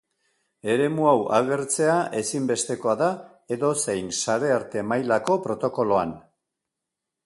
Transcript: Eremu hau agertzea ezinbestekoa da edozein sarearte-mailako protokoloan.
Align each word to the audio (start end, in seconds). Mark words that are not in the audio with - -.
Eremu 0.75 1.05
hau 1.09 1.13
agertzea 1.39 1.99
ezinbestekoa 2.21 2.97
da 3.03 3.13
edozein 3.59 4.13
sarearte-mailako 4.25 5.41
protokoloan. 5.49 6.21